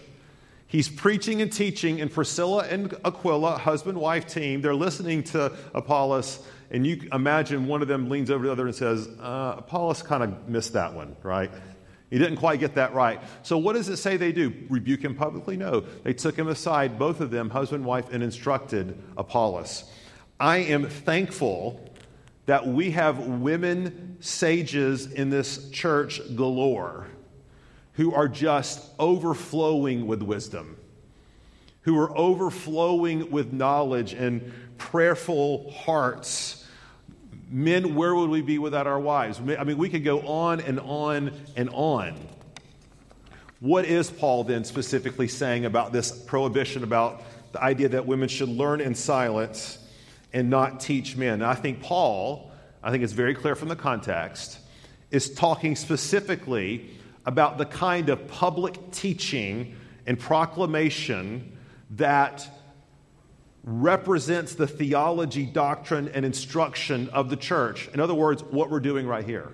[0.67, 6.45] He's preaching and teaching, and Priscilla and Aquila, husband wife team, they're listening to Apollos.
[6.71, 10.23] And you imagine one of them leans over the other and says, uh, Apollos kind
[10.23, 11.51] of missed that one, right?
[12.09, 13.21] He didn't quite get that right.
[13.43, 14.53] So, what does it say they do?
[14.69, 15.57] Rebuke him publicly?
[15.57, 15.81] No.
[15.81, 19.83] They took him aside, both of them, husband and wife, and instructed Apollos.
[20.39, 21.89] I am thankful
[22.47, 27.07] that we have women sages in this church galore
[27.93, 30.77] who are just overflowing with wisdom,
[31.81, 36.60] who are overflowing with knowledge and prayerful hearts.
[37.51, 39.39] Men, where would we be without our wives?
[39.39, 42.15] I mean, we could go on and on and on.
[43.59, 48.49] What is Paul then specifically saying about this prohibition, about the idea that women should
[48.49, 49.77] learn in silence?
[50.33, 51.39] and not teach men.
[51.39, 52.51] Now, I think Paul,
[52.83, 54.59] I think it's very clear from the context,
[55.09, 56.89] is talking specifically
[57.25, 59.75] about the kind of public teaching
[60.07, 61.57] and proclamation
[61.91, 62.47] that
[63.63, 67.89] represents the theology, doctrine, and instruction of the church.
[67.93, 69.49] In other words, what we're doing right here.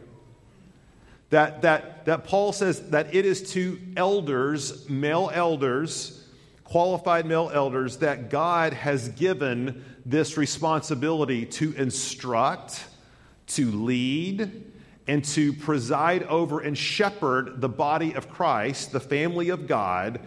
[1.29, 6.25] That, that, that Paul says that it is to elders, male elders,
[6.63, 12.85] qualified male elders, that God has given this responsibility to instruct,
[13.47, 14.71] to lead,
[15.05, 20.21] and to preside over and shepherd the body of Christ, the family of God,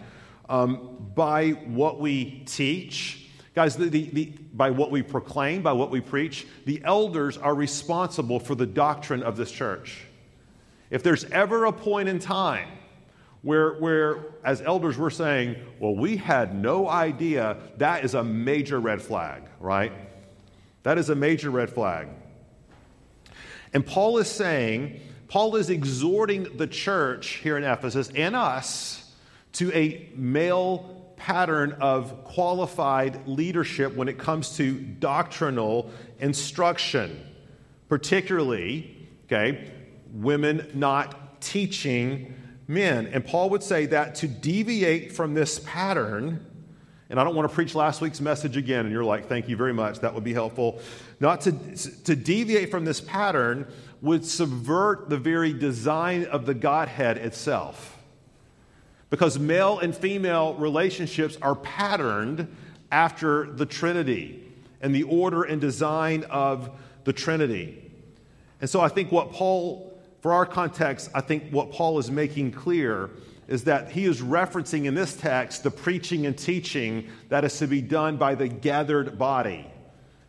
[0.49, 3.20] um, by what we teach.
[3.53, 7.53] Guys, the, the, the, by what we proclaim, by what we preach, the elders are
[7.53, 10.05] responsible for the doctrine of this church.
[10.89, 12.69] If there's ever a point in time
[13.41, 18.79] where, where, as elders, we're saying, well, we had no idea, that is a major
[18.79, 19.91] red flag, right?
[20.83, 22.07] That is a major red flag.
[23.73, 29.11] And Paul is saying, Paul is exhorting the church here in Ephesus and us
[29.53, 37.23] to a male pattern of qualified leadership when it comes to doctrinal instruction,
[37.87, 39.71] particularly, okay,
[40.11, 42.33] women not teaching
[42.67, 43.05] men.
[43.05, 46.43] And Paul would say that to deviate from this pattern,
[47.11, 49.55] and I don't want to preach last week's message again, and you're like, thank you
[49.55, 50.79] very much, that would be helpful.
[51.19, 53.67] Not to, to deviate from this pattern
[54.01, 57.90] would subvert the very design of the Godhead itself.
[59.11, 62.47] Because male and female relationships are patterned
[62.91, 64.43] after the Trinity
[64.81, 66.71] and the order and design of
[67.03, 67.91] the Trinity.
[68.59, 72.51] And so I think what Paul for our context, I think what Paul is making
[72.51, 73.09] clear
[73.47, 77.67] is that he is referencing in this text the preaching and teaching that is to
[77.67, 79.65] be done by the gathered body.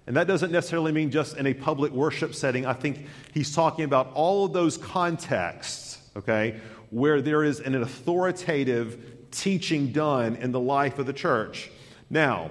[0.07, 2.67] And that doesn't necessarily mean just in a public worship setting.
[2.67, 6.59] I think he's talking about all of those contexts, okay,
[6.93, 11.71] where there is an authoritative teaching done in the life of the church.
[12.11, 12.51] Now,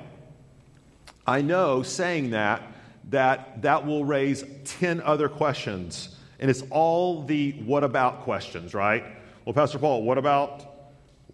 [1.27, 2.63] I know saying that
[3.11, 9.03] that that will raise 10 other questions and it's all the what about questions, right?
[9.45, 10.66] Well, Pastor Paul, what about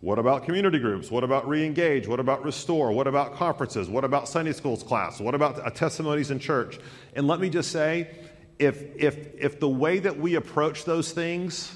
[0.02, 1.10] what about community groups?
[1.10, 2.08] What about re-engage?
[2.08, 2.92] What about restore?
[2.92, 3.88] What about conferences?
[3.90, 5.20] What about Sunday schools class?
[5.22, 6.78] What about testimonies in church?
[7.16, 8.10] And let me just say,
[8.60, 11.74] if if if the way that we approach those things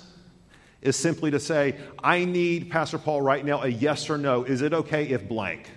[0.81, 4.43] is simply to say, I need Pastor Paul right now a yes or no.
[4.43, 5.69] Is it okay if blank?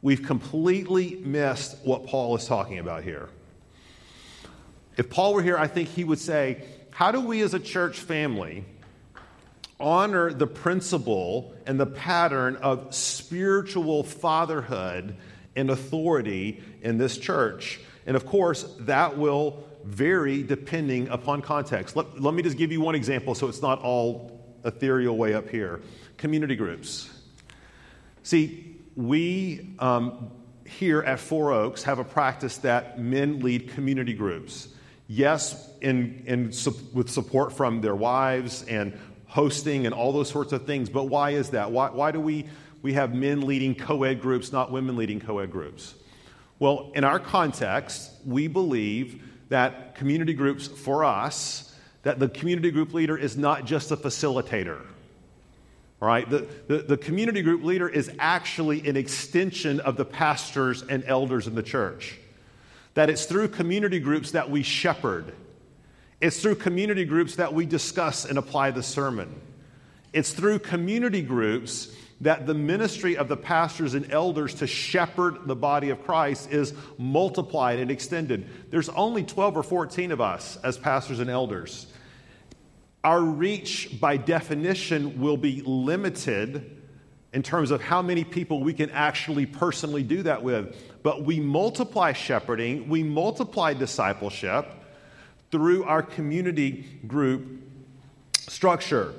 [0.00, 3.28] We've completely missed what Paul is talking about here.
[4.96, 7.98] If Paul were here, I think he would say, How do we as a church
[7.98, 8.64] family
[9.82, 15.16] honor the principle and the pattern of spiritual fatherhood
[15.56, 17.80] and authority in this church.
[18.06, 21.96] And of course, that will vary depending upon context.
[21.96, 25.48] Let, let me just give you one example so it's not all ethereal way up
[25.48, 25.80] here
[26.16, 27.10] community groups.
[28.22, 30.30] See, we um,
[30.64, 34.68] here at Four Oaks have a practice that men lead community groups.
[35.08, 36.52] Yes, in, in,
[36.94, 40.88] with support from their wives and hosting and all those sorts of things.
[40.88, 41.70] But why is that?
[41.70, 42.46] Why, why do we,
[42.82, 45.94] we have men leading co ed groups, not women leading co ed groups?
[46.58, 49.22] Well, in our context, we believe
[49.52, 54.80] that community groups, for us, that the community group leader is not just a facilitator.
[56.00, 56.28] Right?
[56.28, 61.46] The, the, the community group leader is actually an extension of the pastors and elders
[61.46, 62.18] in the church.
[62.94, 65.32] That it's through community groups that we shepherd
[66.22, 69.40] it's through community groups that we discuss and apply the sermon.
[70.12, 71.92] It's through community groups
[72.22, 76.72] that the ministry of the pastors and elders to shepherd the body of Christ is
[76.96, 78.48] multiplied and extended.
[78.70, 81.88] There's only 12 or 14 of us as pastors and elders.
[83.04, 86.82] Our reach, by definition, will be limited
[87.32, 90.76] in terms of how many people we can actually personally do that with.
[91.02, 94.66] But we multiply shepherding, we multiply discipleship
[95.50, 97.62] through our community group
[98.36, 99.12] structure.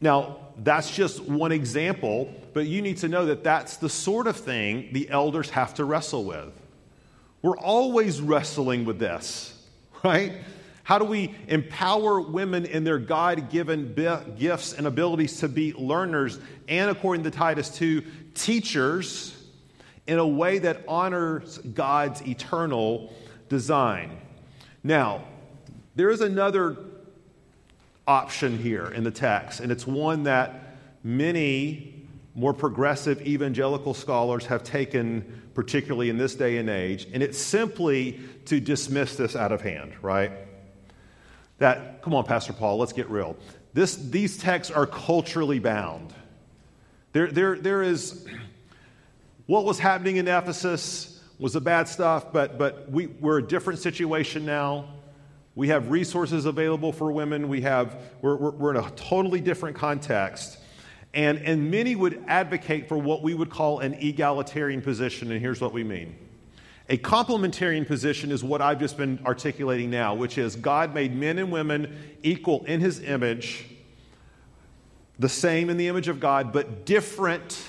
[0.00, 4.36] Now, that's just one example, but you need to know that that's the sort of
[4.36, 6.52] thing the elders have to wrestle with.
[7.42, 9.54] We're always wrestling with this,
[10.04, 10.32] right?
[10.82, 13.94] How do we empower women in their God given
[14.38, 18.02] gifts and abilities to be learners and, according to Titus 2,
[18.34, 19.36] teachers
[20.06, 23.12] in a way that honors God's eternal
[23.50, 24.16] design?
[24.82, 25.24] Now,
[25.94, 26.78] there is another
[28.08, 31.94] option here in the text, and it's one that many
[32.34, 38.18] more progressive evangelical scholars have taken, particularly in this day and age, and it's simply
[38.46, 40.32] to dismiss this out of hand, right?
[41.58, 43.36] That, come on, Pastor Paul, let's get real.
[43.74, 46.14] This, these texts are culturally bound.
[47.12, 48.26] There, there, there is
[49.46, 53.78] what was happening in Ephesus was the bad stuff, but, but we, we're a different
[53.80, 54.86] situation now.
[55.58, 57.48] We have resources available for women.
[57.48, 60.56] We have, we're, we're, we're in a totally different context.
[61.12, 65.60] And, and many would advocate for what we would call an egalitarian position, and here's
[65.60, 66.14] what we mean.
[66.88, 71.38] A complementarian position is what I've just been articulating now, which is God made men
[71.38, 73.66] and women equal in his image,
[75.18, 77.60] the same in the image of God, but different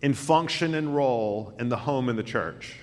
[0.00, 2.76] in function and role in the home and the church.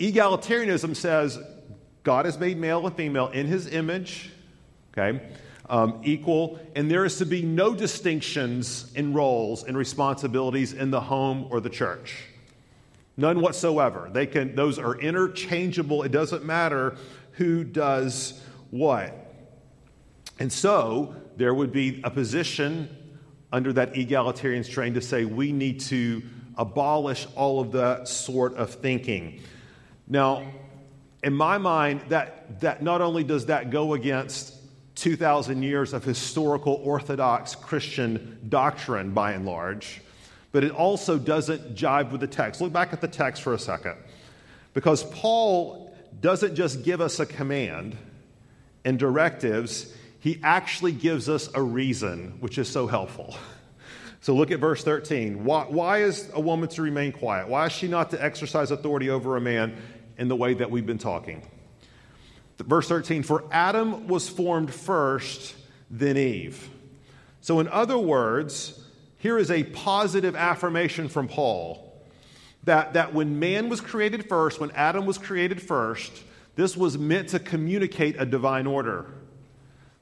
[0.00, 1.38] Egalitarianism says
[2.06, 4.30] God has made male and female in his image,
[4.96, 5.20] okay,
[5.68, 11.00] um, equal, and there is to be no distinctions in roles and responsibilities in the
[11.00, 12.26] home or the church.
[13.16, 14.08] None whatsoever.
[14.12, 16.04] They can, those are interchangeable.
[16.04, 16.94] It doesn't matter
[17.32, 18.40] who does
[18.70, 19.12] what.
[20.38, 22.88] And so there would be a position
[23.52, 26.22] under that egalitarian strain to say we need to
[26.56, 29.40] abolish all of that sort of thinking.
[30.06, 30.46] Now,
[31.26, 34.54] in my mind, that, that not only does that go against
[34.94, 40.00] 2,000 years of historical Orthodox Christian doctrine by and large,
[40.52, 42.60] but it also doesn't jive with the text.
[42.60, 43.96] Look back at the text for a second.
[44.72, 47.96] Because Paul doesn't just give us a command
[48.84, 53.36] and directives, he actually gives us a reason, which is so helpful.
[54.22, 55.44] So look at verse 13.
[55.44, 57.46] Why, why, is a woman to remain quiet?
[57.46, 59.76] Why is she not to exercise authority over a man?
[60.18, 61.42] In the way that we've been talking.
[62.58, 65.54] Verse 13 For Adam was formed first,
[65.90, 66.70] then Eve.
[67.40, 68.82] So, in other words,
[69.18, 71.82] here is a positive affirmation from Paul
[72.64, 76.24] that, that when man was created first, when Adam was created first,
[76.56, 79.06] this was meant to communicate a divine order.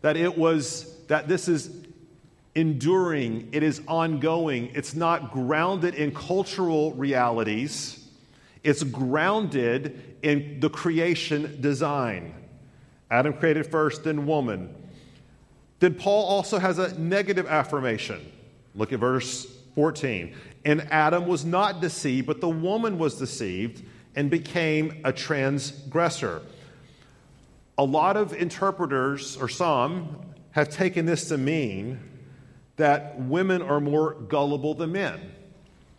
[0.00, 1.70] That it was, that this is
[2.54, 8.03] enduring, it is ongoing, it's not grounded in cultural realities
[8.64, 12.34] it's grounded in the creation design.
[13.10, 14.74] Adam created first, then woman.
[15.78, 18.32] Then Paul also has a negative affirmation.
[18.74, 20.34] Look at verse 14.
[20.64, 23.84] And Adam was not deceived, but the woman was deceived
[24.16, 26.40] and became a transgressor.
[27.76, 30.20] A lot of interpreters, or some,
[30.52, 32.00] have taken this to mean
[32.76, 35.32] that women are more gullible than men.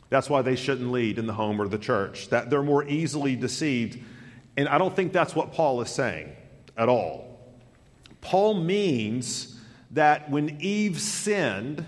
[0.10, 3.36] That's why they shouldn't lead in the home or the church, that they're more easily
[3.36, 4.00] deceived.
[4.58, 6.36] And I don't think that's what Paul is saying
[6.78, 7.40] at all.
[8.22, 9.60] Paul means
[9.92, 11.86] that when Eve sinned,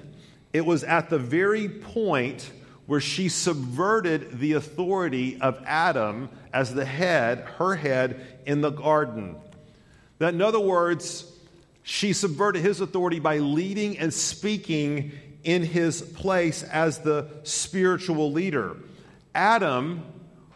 [0.53, 2.51] it was at the very point
[2.85, 9.35] where she subverted the authority of Adam as the head, her head, in the garden.
[10.19, 11.31] That, in other words,
[11.83, 15.11] she subverted his authority by leading and speaking
[15.47, 18.75] in his place as the spiritual leader.
[19.33, 20.03] Adam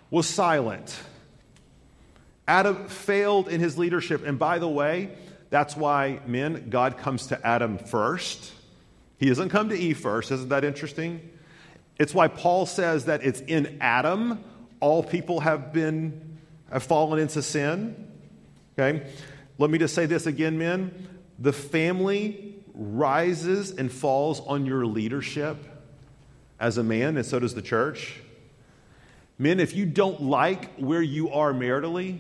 [0.09, 0.99] was silent.
[2.45, 4.27] Adam failed in his leadership.
[4.27, 5.11] And by the way,
[5.49, 8.51] that's why, men, God comes to Adam first.
[9.17, 10.29] He doesn't come to Eve first.
[10.29, 11.29] Isn't that interesting?
[11.97, 14.43] It's why Paul says that it's in Adam
[14.81, 16.37] all people have been
[16.69, 18.11] have fallen into sin.
[18.77, 19.07] Okay?
[19.57, 21.07] Let me just say this again, men.
[21.39, 25.57] The family rises and falls on your leadership
[26.59, 28.19] as a man, and so does the church.
[29.37, 32.19] Men, if you don't like where you are maritally,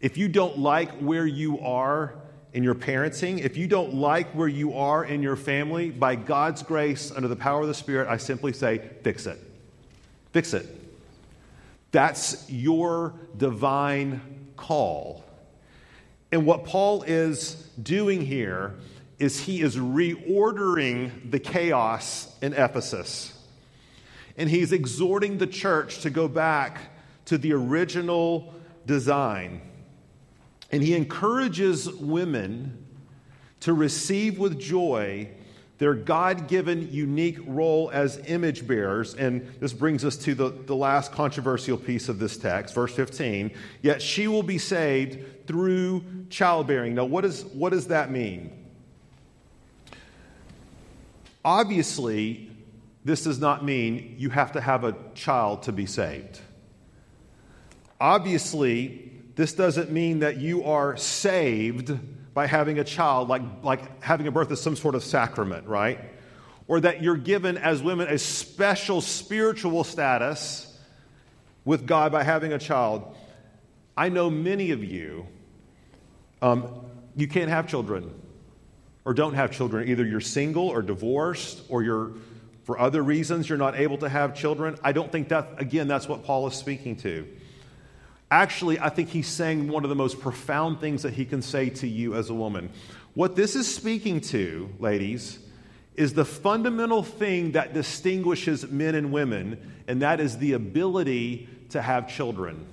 [0.00, 2.14] if you don't like where you are
[2.54, 6.62] in your parenting, if you don't like where you are in your family, by God's
[6.62, 9.38] grace, under the power of the Spirit, I simply say, fix it.
[10.32, 10.66] Fix it.
[11.90, 14.20] That's your divine
[14.56, 15.24] call.
[16.32, 18.74] And what Paul is doing here
[19.18, 23.34] is he is reordering the chaos in Ephesus.
[24.36, 26.80] And he's exhorting the church to go back
[27.24, 28.54] to the original
[28.86, 29.60] design.
[30.70, 32.86] And he encourages women
[33.60, 35.30] to receive with joy
[35.78, 39.14] their God given unique role as image bearers.
[39.14, 43.52] And this brings us to the, the last controversial piece of this text, verse 15.
[43.82, 46.94] Yet she will be saved through childbearing.
[46.94, 48.57] Now, what, is, what does that mean?
[51.48, 52.50] Obviously,
[53.06, 56.38] this does not mean you have to have a child to be saved.
[57.98, 61.98] Obviously, this doesn't mean that you are saved
[62.34, 65.98] by having a child, like, like having a birth is some sort of sacrament, right?
[66.66, 70.78] Or that you're given as women a special spiritual status
[71.64, 73.16] with God by having a child.
[73.96, 75.26] I know many of you,
[76.42, 76.84] um,
[77.16, 78.12] you can't have children
[79.08, 79.88] or don't have children.
[79.88, 82.10] Either you're single or divorced or you're,
[82.64, 84.76] for other reasons, you're not able to have children.
[84.84, 87.26] I don't think that, again, that's what Paul is speaking to.
[88.30, 91.70] Actually, I think he's saying one of the most profound things that he can say
[91.70, 92.68] to you as a woman.
[93.14, 95.38] What this is speaking to, ladies,
[95.94, 101.80] is the fundamental thing that distinguishes men and women, and that is the ability to
[101.80, 102.66] have children.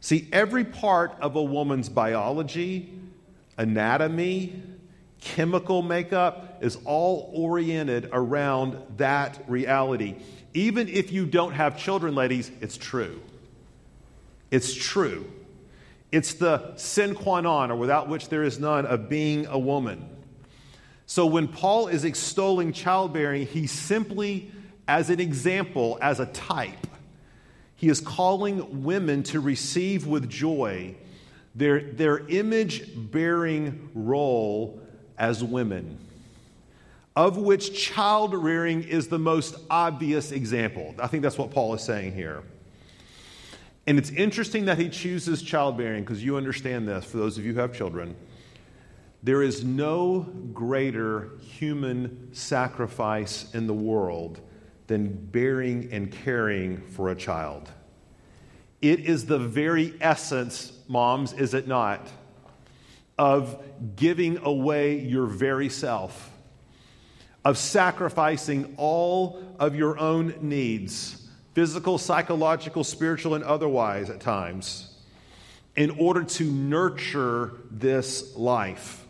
[0.00, 2.92] See, every part of a woman's biology,
[3.56, 4.62] anatomy,
[5.20, 10.16] chemical makeup is all oriented around that reality.
[10.54, 13.20] Even if you don't have children, ladies, it's true.
[14.50, 15.30] It's true.
[16.10, 20.08] It's the sine qua non, or without which there is none, of being a woman.
[21.06, 24.50] So when Paul is extolling childbearing, he simply,
[24.88, 26.86] as an example, as a type,
[27.76, 30.96] he is calling women to receive with joy
[31.54, 34.80] their, their image bearing role
[35.20, 35.98] as women,
[37.14, 40.94] of which child rearing is the most obvious example.
[40.98, 42.42] I think that's what Paul is saying here.
[43.86, 47.52] And it's interesting that he chooses childbearing because you understand this, for those of you
[47.52, 48.16] who have children.
[49.22, 50.20] There is no
[50.54, 54.40] greater human sacrifice in the world
[54.86, 57.68] than bearing and caring for a child.
[58.80, 62.08] It is the very essence, moms, is it not,
[63.20, 63.62] of
[63.96, 66.32] giving away your very self,
[67.44, 74.96] of sacrificing all of your own needs physical, psychological, spiritual, and otherwise at times,
[75.76, 79.04] in order to nurture this life.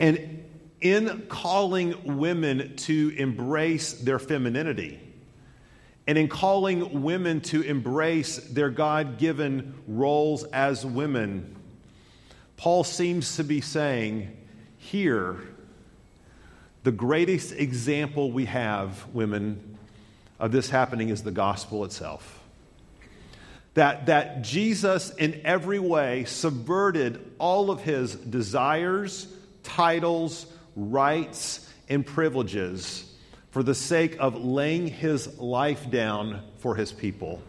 [0.00, 0.42] And
[0.80, 4.98] in calling women to embrace their femininity,
[6.06, 11.55] and in calling women to embrace their God given roles as women,
[12.56, 14.34] Paul seems to be saying,
[14.78, 15.36] here,
[16.84, 19.78] the greatest example we have, women,
[20.38, 22.40] of this happening is the gospel itself.
[23.74, 29.26] That, that Jesus, in every way, subverted all of his desires,
[29.62, 33.12] titles, rights, and privileges
[33.50, 37.42] for the sake of laying his life down for his people.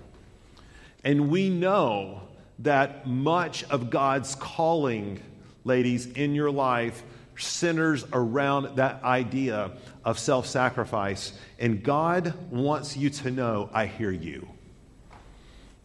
[1.03, 2.26] And we know
[2.59, 5.21] that much of God's calling,
[5.63, 7.03] ladies, in your life
[7.37, 9.71] centers around that idea
[10.03, 11.33] of self sacrifice.
[11.59, 14.47] And God wants you to know I hear you,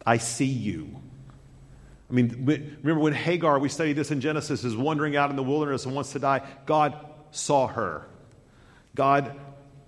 [0.05, 0.99] I see you.
[2.09, 5.41] I mean, remember when Hagar, we studied this in Genesis, is wandering out in the
[5.43, 6.41] wilderness and wants to die?
[6.65, 6.95] God
[7.31, 8.07] saw her,
[8.93, 9.35] God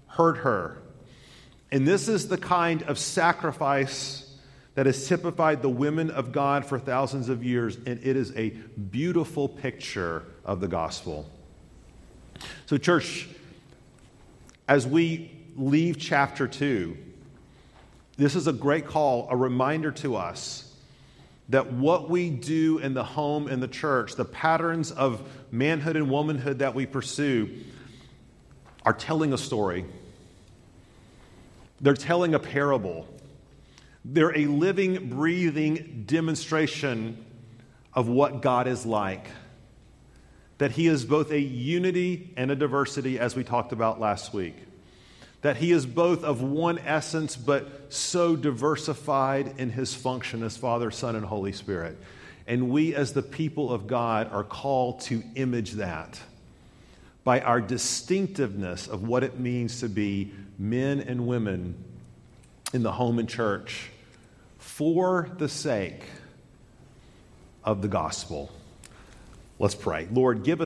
[0.08, 0.82] heard her.
[1.72, 4.25] And this is the kind of sacrifice
[4.76, 8.50] that has typified the women of God for thousands of years, and it is a
[8.50, 11.30] beautiful picture of the gospel.
[12.66, 13.28] So, church,
[14.68, 16.98] as we leave chapter 2,
[18.18, 20.74] this is a great call, a reminder to us
[21.50, 25.22] that what we do in the home and the church, the patterns of
[25.52, 27.50] manhood and womanhood that we pursue,
[28.84, 29.86] are telling a story.
[31.82, 33.08] They're telling a parable.
[34.08, 37.26] They're a living, breathing demonstration
[37.92, 39.28] of what God is like.
[40.60, 44.56] That He is both a unity and a diversity, as we talked about last week.
[45.42, 50.92] That He is both of one essence, but so diversified in His function as Father,
[50.92, 51.98] Son, and Holy Spirit.
[52.46, 56.22] And we, as the people of God, are called to image that
[57.24, 61.84] by our distinctiveness of what it means to be men and women
[62.72, 63.90] in the home and church
[64.76, 66.04] for the sake
[67.64, 68.52] of the gospel.
[69.58, 70.06] Let's pray.
[70.12, 70.54] Lord, give us.